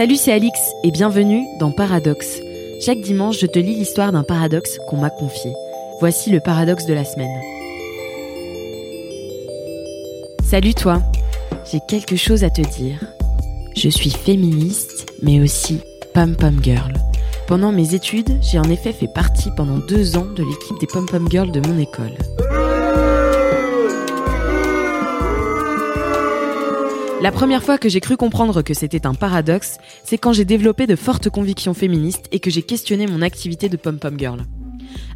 Salut, 0.00 0.16
c'est 0.16 0.32
Alix 0.32 0.58
et 0.82 0.90
bienvenue 0.92 1.44
dans 1.58 1.72
Paradoxe. 1.72 2.40
Chaque 2.80 3.02
dimanche, 3.02 3.38
je 3.38 3.44
te 3.44 3.58
lis 3.58 3.74
l'histoire 3.74 4.12
d'un 4.12 4.22
paradoxe 4.22 4.78
qu'on 4.88 4.96
m'a 4.96 5.10
confié. 5.10 5.52
Voici 6.00 6.30
le 6.30 6.40
paradoxe 6.40 6.86
de 6.86 6.94
la 6.94 7.04
semaine. 7.04 7.28
Salut 10.42 10.72
toi, 10.72 11.02
j'ai 11.70 11.80
quelque 11.86 12.16
chose 12.16 12.44
à 12.44 12.48
te 12.48 12.62
dire. 12.62 12.98
Je 13.76 13.90
suis 13.90 14.08
féministe, 14.08 15.12
mais 15.20 15.38
aussi 15.38 15.80
pom-pom 16.14 16.64
girl. 16.64 16.94
Pendant 17.46 17.70
mes 17.70 17.94
études, 17.94 18.38
j'ai 18.40 18.58
en 18.58 18.70
effet 18.70 18.94
fait 18.94 19.12
partie 19.14 19.50
pendant 19.54 19.80
deux 19.80 20.16
ans 20.16 20.28
de 20.34 20.42
l'équipe 20.42 20.80
des 20.80 20.86
pom-pom 20.86 21.30
girls 21.30 21.52
de 21.52 21.60
mon 21.60 21.78
école. 21.78 22.16
La 27.20 27.32
première 27.32 27.62
fois 27.62 27.76
que 27.76 27.90
j'ai 27.90 28.00
cru 28.00 28.16
comprendre 28.16 28.62
que 28.62 28.72
c'était 28.72 29.06
un 29.06 29.12
paradoxe, 29.12 29.76
c'est 30.04 30.16
quand 30.16 30.32
j'ai 30.32 30.46
développé 30.46 30.86
de 30.86 30.96
fortes 30.96 31.28
convictions 31.28 31.74
féministes 31.74 32.24
et 32.32 32.40
que 32.40 32.50
j'ai 32.50 32.62
questionné 32.62 33.06
mon 33.06 33.20
activité 33.20 33.68
de 33.68 33.76
pom-pom 33.76 34.18
girl. 34.18 34.46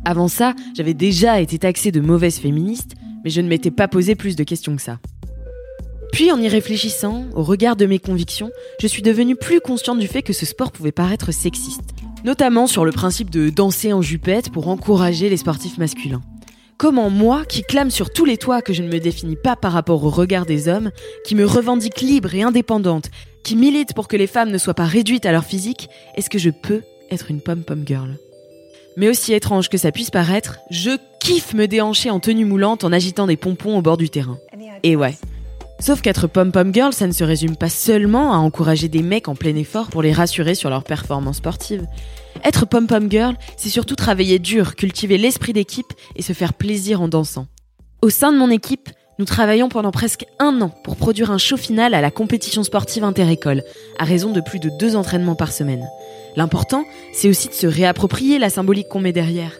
Avant 0.05 0.29
ça, 0.29 0.55
j'avais 0.77 0.93
déjà 0.93 1.41
été 1.41 1.59
taxée 1.59 1.93
de 1.93 2.01
mauvaise 2.01 2.39
féministe, 2.39 2.93
mais 3.25 3.31
je 3.31 3.41
ne 3.41 3.49
m'étais 3.49 3.71
pas 3.71 3.89
posé 3.89 4.17
plus 4.17 4.37
de 4.37 4.45
questions 4.45 4.77
que 4.77 4.83
ça. 4.83 4.99
Puis 6.13 6.31
en 6.31 6.39
y 6.39 6.47
réfléchissant, 6.47 7.25
au 7.35 7.43
regard 7.43 7.75
de 7.75 7.87
mes 7.87 7.99
convictions, 7.99 8.51
je 8.83 8.87
suis 8.87 9.03
devenue 9.03 9.35
plus 9.35 9.61
consciente 9.63 9.99
du 9.99 10.07
fait 10.07 10.21
que 10.21 10.35
ce 10.35 10.45
sport 10.45 10.73
pouvait 10.73 10.93
paraître 10.93 11.33
sexiste, 11.33 11.95
notamment 12.23 12.67
sur 12.67 12.85
le 12.85 12.93
principe 12.93 13.31
de 13.31 13.49
danser 13.49 13.95
en 13.95 14.03
jupette 14.03 14.53
pour 14.53 14.69
encourager 14.69 15.31
les 15.31 15.39
sportifs 15.39 15.79
masculins. 15.79 16.23
Comment 16.77 17.09
moi, 17.09 17.45
qui 17.45 17.63
clame 17.63 17.91
sur 17.91 18.11
tous 18.11 18.25
les 18.25 18.37
toits 18.37 18.61
que 18.61 18.73
je 18.73 18.83
ne 18.83 18.89
me 18.89 18.99
définis 18.99 19.37
pas 19.37 19.55
par 19.55 19.73
rapport 19.73 20.05
au 20.05 20.11
regard 20.11 20.45
des 20.45 20.69
hommes, 20.69 20.91
qui 21.25 21.35
me 21.35 21.47
revendique 21.47 22.01
libre 22.01 22.35
et 22.35 22.43
indépendante, 22.43 23.11
qui 23.45 23.55
milite 23.55 23.95
pour 23.95 24.09
que 24.09 24.17
les 24.17 24.27
femmes 24.27 24.51
ne 24.51 24.59
soient 24.59 24.75
pas 24.75 24.85
réduites 24.85 25.27
à 25.27 25.33
leur 25.33 25.45
physique, 25.45 25.89
est-ce 26.17 26.31
que 26.31 26.39
je 26.39 26.51
peux 26.51 26.83
être 27.11 27.31
une 27.31 27.41
pom-pom 27.41 27.85
girl? 27.87 28.19
Mais 28.97 29.09
aussi 29.09 29.33
étrange 29.35 29.69
que 29.69 29.79
ça 29.79 29.93
puisse 29.93 30.11
paraître, 30.11 30.59
je 30.71 30.91
kiffe 31.21 31.55
me 31.55 31.67
déhancher 31.67 32.11
en 32.11 32.21
tenue 32.21 32.45
moulante 32.45 32.83
en 32.85 32.93
agitant 32.93 33.27
des 33.27 33.37
pompons 33.37 33.79
au 33.79 33.83
bord 33.83 33.97
du 33.97 34.11
terrain. 34.11 34.39
Et 34.83 34.97
ouais. 34.97 35.15
Sauf 35.81 36.01
qu'être 36.01 36.27
pom-pom 36.27 36.73
girl, 36.73 36.93
ça 36.93 37.07
ne 37.07 37.13
se 37.13 37.25
résume 37.25 37.57
pas 37.57 37.69
seulement 37.69 38.33
à 38.33 38.37
encourager 38.37 38.89
des 38.89 39.03
mecs 39.03 39.29
en 39.29 39.35
plein 39.35 39.57
effort 39.57 39.89
pour 39.89 40.03
les 40.03 40.13
rassurer 40.13 40.55
sur 40.55 40.71
leur 40.71 40.85
performance 40.85 41.37
sportive. 41.37 41.87
Être 42.45 42.67
pom-pom 42.67 43.11
girl, 43.11 43.37
c'est 43.57 43.69
surtout 43.69 43.97
travailler 43.97 44.39
dur, 44.39 44.77
cultiver 44.77 45.19
l'esprit 45.19 45.53
d'équipe 45.53 45.93
et 46.17 46.23
se 46.23 46.33
faire 46.33 46.55
plaisir 46.55 47.03
en 47.03 47.09
dansant. 47.09 47.47
Au 48.03 48.11
sein 48.11 48.33
de 48.33 48.39
mon 48.39 48.51
équipe, 48.51 48.89
nous 49.19 49.25
travaillons 49.25 49.69
pendant 49.69 49.93
presque 49.93 50.27
un 50.39 50.61
an 50.61 50.71
pour 50.83 50.97
produire 50.97 51.31
un 51.31 51.39
show 51.39 51.57
final 51.57 51.95
à 51.95 52.01
la 52.01 52.11
compétition 52.11 52.65
sportive 52.65 53.05
interécole, 53.05 53.63
à 53.99 54.05
raison 54.05 54.33
de 54.33 54.41
plus 54.41 54.59
de 54.59 54.71
deux 54.79 54.97
entraînements 54.97 55.37
par 55.37 55.53
semaine. 55.53 55.87
L'important, 56.37 56.85
c'est 57.13 57.29
aussi 57.29 57.49
de 57.49 57.55
se 57.55 57.67
réapproprier 57.67 58.39
la 58.39 58.51
symbolique 58.51 58.89
qu'on 58.89 59.01
met 59.01 59.13
derrière. 59.13 59.53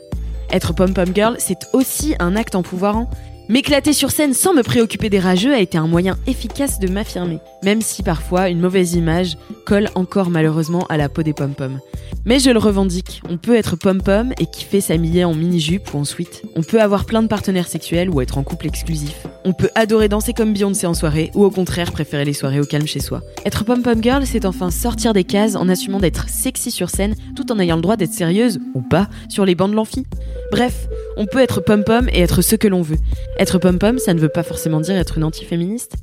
Être 0.51 0.75
pom-pom 0.75 1.15
girl, 1.15 1.37
c'est 1.39 1.69
aussi 1.73 2.15
un 2.19 2.35
acte 2.37 2.55
empouvoirant 2.55 3.09
M'éclater 3.51 3.93
sur 3.93 4.11
scène 4.11 4.33
sans 4.33 4.55
me 4.55 4.63
préoccuper 4.63 5.11
des 5.11 5.19
rageux 5.19 5.53
a 5.53 5.59
été 5.59 5.77
un 5.77 5.87
moyen 5.87 6.17
efficace 6.27 6.79
de 6.79 6.89
m'affirmer, 6.89 7.41
même 7.63 7.83
si 7.83 8.03
parfois 8.03 8.49
une 8.49 8.59
mauvaise 8.59 8.95
image 8.95 9.37
colle 9.65 9.89
encore 9.95 10.31
malheureusement 10.31 10.87
à 10.89 10.97
la 10.97 11.09
peau 11.09 11.23
des 11.23 11.33
pom-pom. 11.33 11.81
Mais 12.27 12.39
je 12.39 12.51
le 12.51 12.59
revendique, 12.59 13.23
on 13.29 13.37
peut 13.37 13.55
être 13.55 13.77
pom-pom 13.77 14.33
et 14.39 14.47
kiffer 14.47 14.81
s'habiller 14.81 15.25
en 15.25 15.35
mini-jupe 15.35 15.93
ou 15.93 15.99
en 15.99 16.05
sweat. 16.05 16.43
On 16.57 16.63
peut 16.63 16.81
avoir 16.81 17.05
plein 17.05 17.23
de 17.23 17.29
partenaires 17.29 17.69
sexuels 17.69 18.09
ou 18.09 18.21
être 18.21 18.39
en 18.39 18.43
couple 18.43 18.67
exclusif. 18.67 19.27
On 19.45 19.53
peut 19.53 19.71
adorer 19.75 20.09
danser 20.09 20.33
comme 20.33 20.53
Beyoncé 20.53 20.87
en 20.87 20.95
soirée 20.95 21.31
ou 21.35 21.45
au 21.45 21.51
contraire 21.51 21.93
préférer 21.93 22.25
les 22.25 22.33
soirées 22.33 22.61
au 22.61 22.65
calme 22.65 22.87
chez 22.87 23.01
soi. 23.01 23.21
Être 23.45 23.65
pom-pom 23.65 24.03
girl, 24.03 24.27
c'est 24.27 24.47
enfin 24.47 24.71
sortir 24.71 25.13
des 25.13 25.25
cases 25.25 25.57
en 25.57 25.69
assumant 25.69 26.01
d'être 26.01 26.29
sexy 26.29 26.71
sur 26.71 26.89
scène 26.89 27.15
tout 27.37 27.53
en 27.53 27.59
ayant 27.59 27.77
le 27.77 27.83
droit 27.83 27.97
d'être 27.97 28.13
sérieuse, 28.13 28.61
ou 28.75 28.81
pas, 28.81 29.09
sur 29.29 29.45
les 29.45 29.55
bancs 29.55 29.71
de 29.71 29.77
l'amphi. 29.77 30.07
Bref, 30.51 30.89
on 31.17 31.27
peut 31.27 31.41
être 31.41 31.61
pom-pom 31.61 32.09
et 32.13 32.21
être 32.21 32.43
ce 32.43 32.57
que 32.57 32.69
l'on 32.69 32.83
veut. 32.83 32.99
Être 33.39 33.59
pom-pom, 33.59 33.99
ça 33.99 34.15
ne 34.15 34.21
veut 34.21 34.29
pas 34.29 34.43
forcément 34.43 34.81
dire 34.81 34.97
être 34.97 35.19
une 35.19 35.25
anti-féministe. 35.25 35.95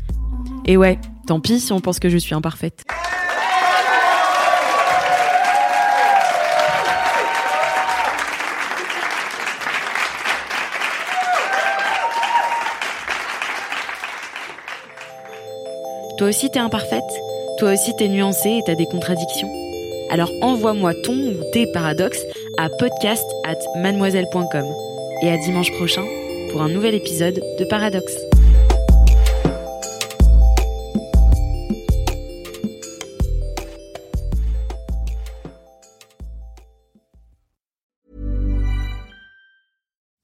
Et 0.66 0.77
ouais, 0.77 1.00
tant 1.25 1.39
pis 1.39 1.59
si 1.59 1.73
on 1.73 1.81
pense 1.81 2.00
que 2.00 2.09
je 2.09 2.17
suis 2.17 2.35
imparfaite. 2.35 2.85
Toi 16.21 16.29
aussi 16.29 16.51
t'es 16.51 16.59
imparfaite 16.59 17.01
Toi 17.57 17.73
aussi 17.73 17.95
t'es 17.95 18.07
nuancée 18.07 18.51
et 18.51 18.61
t'as 18.63 18.75
des 18.75 18.85
contradictions 18.85 19.49
Alors 20.11 20.31
envoie-moi 20.43 20.93
ton 20.93 21.15
ou 21.15 21.51
tes 21.51 21.65
paradoxes 21.73 22.21
à 22.59 22.69
podcast 22.69 23.25
at 23.43 23.57
mademoiselle.com. 23.77 24.65
Et 25.23 25.31
à 25.31 25.37
dimanche 25.37 25.71
prochain 25.71 26.05
pour 26.51 26.61
un 26.61 26.69
nouvel 26.69 26.93
épisode 26.93 27.41
de 27.57 27.65
Paradoxe. 27.65 28.13